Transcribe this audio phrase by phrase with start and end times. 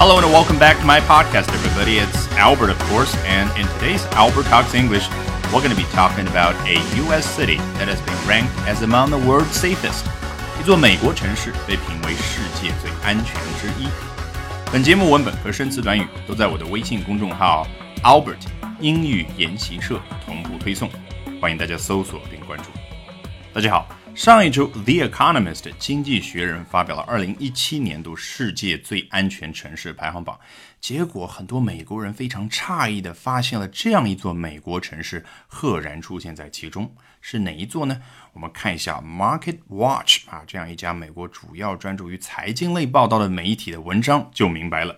[0.00, 1.98] Hello and welcome back to my podcast, everybody.
[1.98, 5.08] It's Albert, of course, and in today's Albert Talks English,
[5.52, 7.24] we're going to be talking about a U.S.
[7.24, 10.04] city that has been ranked as among the world's safest.
[10.60, 13.88] 一座美国城市被评为世界最安全之一。
[14.72, 17.66] 本节目文本和生词短语都在我的微信公众号
[18.02, 18.44] Albert
[18.80, 20.90] 英语研习社同步推送，
[21.40, 22.64] 欢迎大家搜索并关注。
[23.52, 23.99] 大家好。
[24.13, 30.37] 上一周，《The Economist》经济学人发表了2017年度世界最安全城市排行榜，
[30.79, 37.99] 结果很多美国人非常诧异地发现了这样一座美国城市赫然出现在其中，是哪一座呢？
[38.33, 44.97] 我们看一下《Market Watch》啊，这样一家美国主要专注于财经类报道的媒体的文章就明白了。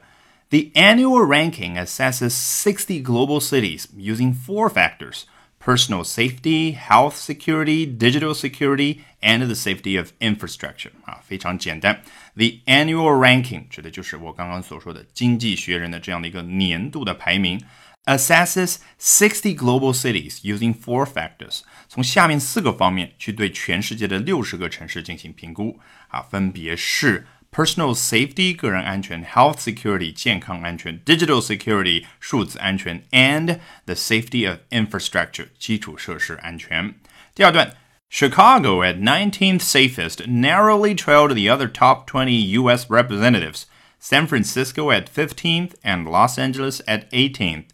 [0.50, 5.24] The annual ranking assesses 60 global cities using four factors
[5.63, 12.03] personal safety, health security, digital security, and the safety of infrastructure 啊，非常简单。
[12.35, 17.61] The annual ranking 指的就是我刚刚所说的《经济学人》的这样的一个年度的排名。
[18.05, 34.49] Assesses sixty global cities using four factors，从下面四个方面去对全世界的六十个城市进行评估啊，分别是 personal safety 个人安全，health security 健康安全，digital security 数字安全，and the safety
[34.49, 36.95] of infrastructure 基础设施安全。
[37.35, 37.75] 第二段。
[38.11, 42.87] Chicago at 19th safest narrowly trailed the other top 20 U.S.
[42.89, 43.67] representatives,
[44.01, 47.67] San Francisco at 15th and Los Angeles at 18th.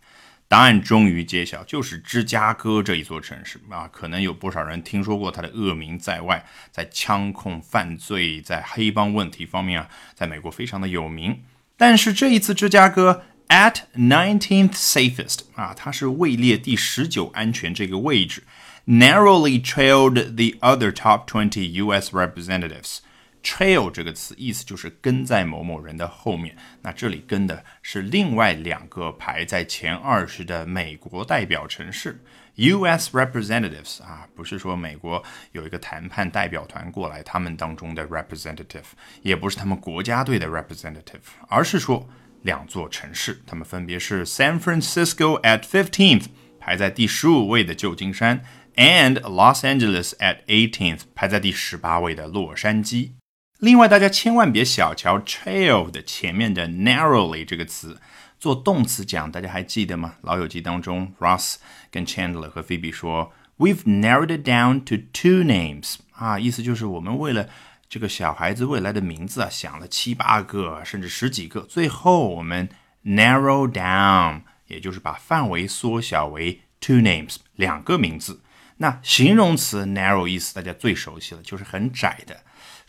[0.50, 3.88] 答案终于揭晓，就是芝加哥这一座城市啊！
[3.92, 11.44] 可能有不少人听说过它的恶名在外，在枪控犯罪、在黑帮问题方面啊，在美国非常的有名。
[11.78, 18.42] 但是这一次，芝加哥 at nineteenth safest 啊，它是位列第十九安全这个位置
[18.88, 22.10] ，narrowly trailed the other top twenty U.S.
[22.10, 23.02] representatives。
[23.44, 32.22] Trail 这个词意思就是跟在某某人的后面，那这里跟的是另外两个排在前二十的美国代表城市
[32.56, 33.18] U.S.
[33.18, 35.24] representatives 啊，不是说美国
[35.54, 38.84] 有一个谈判代表团过来，他们当中的 representative，
[39.22, 42.10] 也不是他们国家队的 representative，而是说
[42.42, 46.26] 两座城市，他们分别是 San Francisco at fifteenth，
[46.60, 48.44] 排在第十五位的旧金山
[48.76, 53.19] ，and Los Angeles at eighteenth，排在第十八位的洛杉矶。
[53.60, 58.00] 另外，大家千万别小瞧 trail 的前面的 narrowly 这个词，
[58.40, 60.14] 做动词讲，大家还记得吗？
[60.22, 61.56] 老友记当中，Ross
[61.92, 67.50] 跟 Chandler 和 Phoebe 说，We've narrowed it down to two names 啊，意思就是我们为了
[67.90, 72.70] 这个小孩子未来的名字啊，想了七八个，甚至十几个，最后我们
[73.04, 78.40] narrow down，也就是把范围缩小为 two names 两个名字。
[78.78, 82.40] 那形容词 narrow 意思大家最熟悉了，就是很窄的。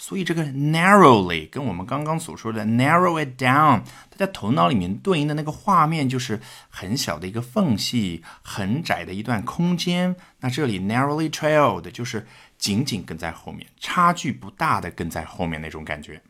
[0.02, 6.40] 所以这个 narrowly 跟我们刚刚所说的 narrow it down，它在头脑里面对应的那个画面就是
[6.70, 10.16] 很小的一个缝隙，很窄的一段空间。
[10.40, 16.22] 那这里 narrowly trailed 就是紧紧跟在后面，差距不大的跟在后面那种感觉。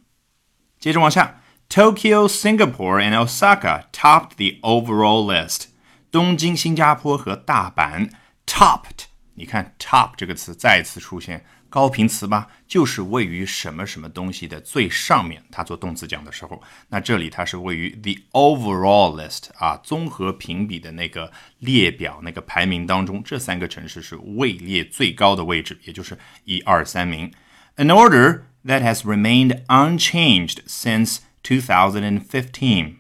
[0.81, 5.67] 接着往下，Tokyo, Singapore and Osaka topped the overall list。
[6.11, 8.11] 东京、新加坡和大阪
[8.45, 9.10] topped。
[9.35, 11.45] 你看 top 这个词再次出现。
[11.69, 15.41] 高频词吧，就是位于什么什么东西的最上面。
[15.53, 21.31] 它做动词讲的时候，那这里它是位于 the overall list 啊，综合评比的那个
[21.61, 27.33] 列表那个排名当中，这三个城市是位列最高的位置，也就是一二三名。
[27.77, 32.95] An order that has remained unchanged since 2015。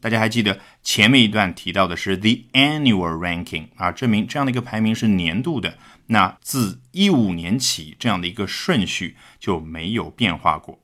[0.00, 5.77] 大家还记得前面一段提到的是 the annual ranking 啊，证明这样的一个排名是年度的。
[6.07, 10.79] 那自一五年起，这样的一个顺序就没有变化过。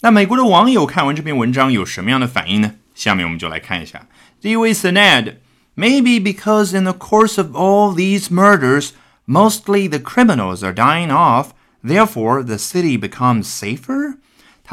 [0.00, 2.74] 那美国的网友看完这篇文章有什么样的反应呢？
[2.94, 4.06] 下面我们就来看一下。
[4.40, 8.90] 第一位 Sanad。Maybe because in the course of all these murders,
[9.28, 11.50] mostly the criminals are dying off,
[11.84, 14.18] therefore the city becomes safer.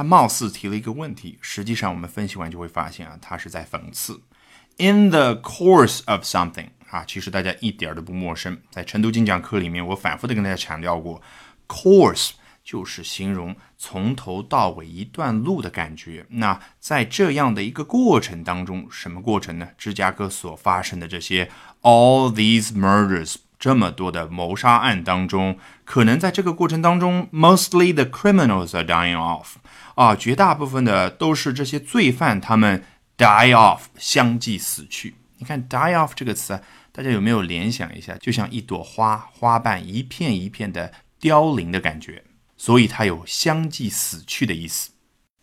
[0.00, 4.22] 他貌似提了一个问题，实际上我们分析完就会发现啊，他是在讽刺。
[4.78, 11.21] In the course of something 啊，其实大家一点都不陌生，在晨读精讲课里面，我反复的跟大家强调过
[11.69, 12.30] ，course
[12.65, 16.25] 就是形容从头到尾一段路的感觉。
[16.30, 19.69] 那在这样的一个过程当中，什么过程呢？
[19.77, 21.51] 芝加哥所发生的这些
[21.83, 23.34] all these murders。
[23.60, 29.57] 这么多的谋杀案当中，可能在这个过程当中，mostly the criminals are dying off，
[29.95, 32.83] 啊，绝大部分的都是这些罪犯，他们
[33.18, 35.15] die off，相继死去。
[35.36, 36.59] 你看 die off 这个词，
[36.91, 38.16] 大家有没有联想一下？
[38.18, 40.91] 就像一朵花，花瓣一片一片的
[41.21, 42.24] 凋零的感觉，
[42.56, 44.92] 所以它有相继死去的意思。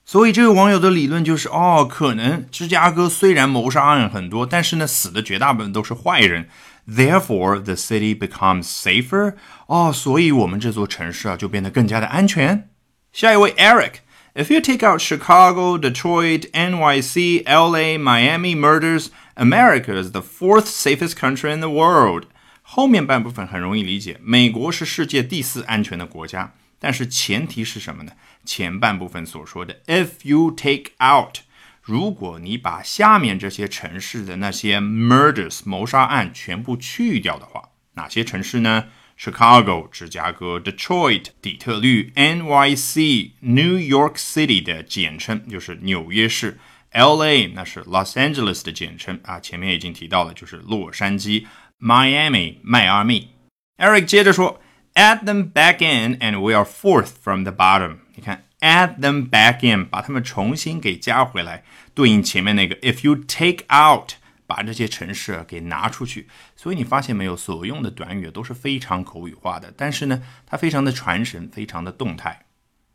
[0.03, 6.49] 所以这位网友的理论就是，哦，可能芝加哥虽然谋杀案很多，但是呢，死的绝大部分都是坏人。
[6.86, 9.34] Therefore, the city becomes safer.
[9.66, 12.68] 哦，所以我们这座城市啊就变得更加的安全。
[13.12, 21.16] 下一位 Eric。If you take out Chicago, Detroit, NYC, LA, Miami murders, America is the fourth safest
[21.16, 22.24] country in the world.
[22.62, 26.54] 后面半部分很容易理解，美国是世界第四安全的国家。
[26.78, 28.12] 但是前提是什么呢？
[28.46, 31.40] 前半部分所说的，if you take out，
[31.87, 38.87] 如果你把下面这些城市的那些 murders 谋杀案全部去掉的话，哪些城市呢
[39.17, 46.59] ？Chicago 芝加哥，Detroit 底特律，NYC New York City 的简称就是纽约市
[46.91, 51.45] ，LA 那是 Los Angeles 的简称啊，前面已经提到了，就是洛杉矶
[51.79, 53.29] ，Miami 迈阿密。
[53.77, 54.59] Eric 接着说。
[54.93, 57.97] Add them back in, and we are fourth from the bottom.
[58.15, 61.63] 你看，add them back in，把它们重新给加回来，
[61.93, 64.13] 对应前面那个 if you take out，
[64.45, 66.27] 把这些城市给拿出去。
[66.55, 72.45] 所以你发现没有，所用的短语都是非常口语化的，但是呢，它非常的传神，非常的动态。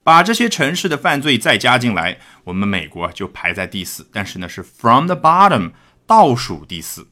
[0.04, 5.70] 把这些城市的犯罪再加进来，我们美国就排在第四，但是呢是 from the bottom，
[6.06, 7.06] 倒数第四。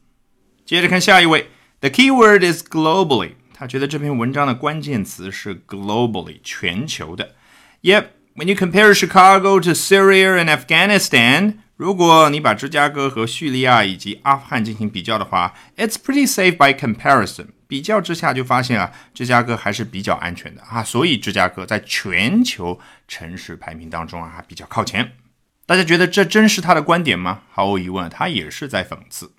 [0.65, 1.49] 接着看下一位
[1.79, 3.35] ，the key word is globally。
[3.53, 7.35] 他觉得这篇文章的关键词是 globally 全球的。
[7.83, 17.46] Yep, when you compare Chicago to Syria and Afghanistan，如果你把芝加哥和叙利亚以及阿富汗进行比较的话，it's pretty safe by comparison。
[17.68, 22.78] 比较之下就发现啊，芝加哥还是比较安全的啊，所以芝加哥在全球
[23.08, 25.12] 城市排名当中啊比较靠前。
[25.66, 27.42] 大家觉得这真是他的观点吗？
[27.50, 29.32] 毫无疑问，他也是在讽刺。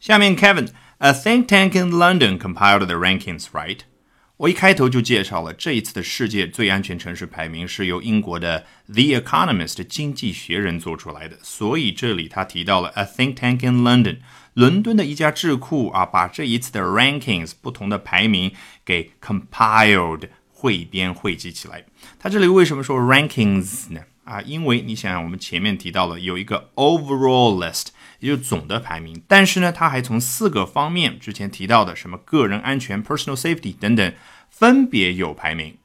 [0.00, 3.82] 下面 Kevin。A think tank in London compiled the rankings, right?
[4.43, 14.17] 我一开头就介绍了这一次的世界最安全城市排名是由英国的 The Economist 经济学人做出来的，所以这里他提到了 a think tank in London，
[14.53, 18.51] 伦敦的一家智库啊，把这一次的 rankings 不同的排名
[18.83, 21.85] 给 compiled 汇编汇集起来。
[22.19, 24.01] 他这里为什么说 rankings 呢？
[24.23, 27.87] 啊，因为你想想，我们前面提到了有一个 overall list。
[28.19, 34.13] 也就总的排名，但是呢，他还从四个方面之前提到的什么个人安全 （personal safety） 等等，
[34.49, 35.75] 分别有排名。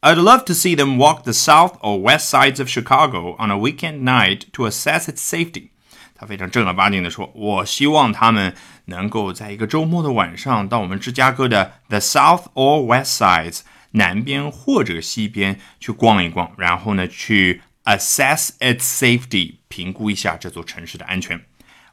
[0.00, 3.56] I'd love to see them walk the south or west sides of Chicago on a
[3.56, 5.68] weekend night to assess its safety。
[6.16, 8.52] 他非常正儿八经的说：“我希望他们
[8.86, 13.60] 能够在一个周末的晚上到我们芝加哥的 the south or west sides
[13.92, 21.45] 南边或者西边去逛一逛，然后呢去 assess its safety 评估一下这座城市的安全。”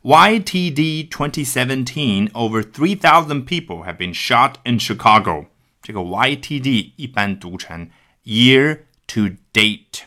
[0.03, 5.47] YTD 2017, over 3,000 people have been shot in Chicago.
[5.83, 7.91] 这个 YTD 一般读成
[8.25, 10.03] year to date，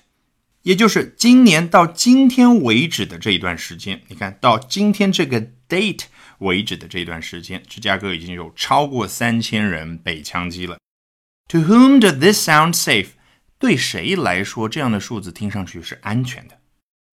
[0.61, 4.01] 也就是今年到今天为止的这一段时间。
[4.07, 6.03] 你看到今天这个 date
[6.37, 10.77] 为止的这一段时间，芝加哥已经有超过三千人被枪击了。
[11.49, 13.09] To whom does this sound safe？
[13.64, 16.58] 对谁来说这样的数字听上去是安全的？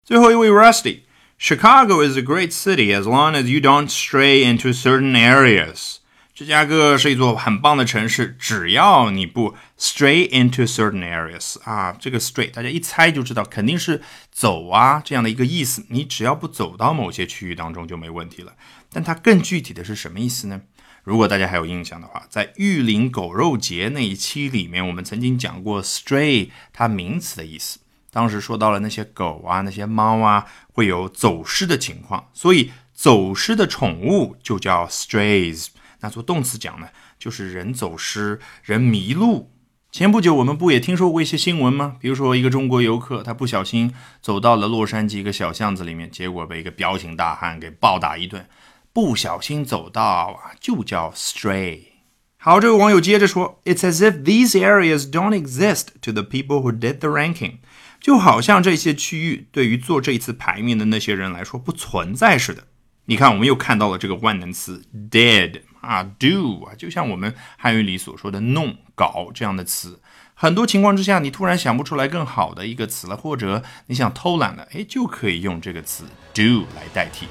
[0.04, 0.98] 最后一位 Rusty。
[1.38, 5.96] Chicago is a great city as long as you don't stray into certain areas.
[6.34, 15.86] 芝加哥是一座很棒的城市，只要你不 stray into certain areas 啊，这个 stray 大家一猜就知道，肯定是走啊这样的一个意思。
[15.88, 18.52] 你只要不走到某些区域当中就没问题了。
[18.92, 20.62] 但它更具体的是什么意思呢？
[21.02, 27.80] 如果大家还有印象的话，在玉林狗肉节那一期里面，我们曾经讲过 stray 它名词的意思。
[28.12, 35.68] 当时说到了那些狗啊，那些猫啊，会有走失的情况，所以走失的宠物就叫 strays。
[36.00, 39.50] 那做动词讲呢，就是人走失、人迷路。
[39.90, 41.96] 前不久我们不也听说过一些新闻吗？
[41.98, 48.46] 比如说一个中国游客，他不小心走到了洛杉矶一个小巷子里面，结果被一个彪形大汉给暴打一顿。
[48.92, 51.80] 不小心走到啊，就叫 stray。
[52.36, 57.58] 好，这位网友接着说：“It's as if these areas don't exist to the people who did the ranking。”
[58.00, 62.64] 就好像这些区域对于做这一次排名的那些人来说不存在似的。
[63.04, 70.00] 你看，我们又看到了这个万能词 did 啊，do 啊，就像我们汉语里所说的弄、搞这样的词。
[70.34, 77.26] 很多情况之下，你突然想不出来更好的一个词了，或者你想偷懒了，哎，就可以用这个词 do 来代替。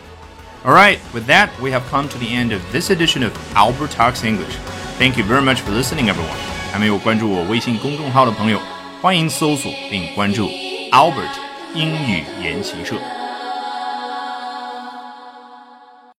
[0.64, 3.90] All right, with that, we have come to the end of this edition of Albert
[3.90, 4.56] Talks English.
[4.98, 6.36] Thank you very much for listening, everyone.
[6.72, 8.60] 还没有关注我微信公众号的朋友。
[9.00, 10.48] 欢迎搜索并关注
[10.90, 11.38] Albert
[11.74, 12.96] 英语研习社。